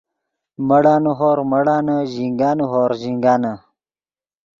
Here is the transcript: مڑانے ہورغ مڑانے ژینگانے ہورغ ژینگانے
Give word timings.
مڑانے 0.67 1.11
ہورغ 1.19 1.45
مڑانے 1.51 1.97
ژینگانے 2.11 2.65
ہورغ 2.71 2.97
ژینگانے 3.01 3.53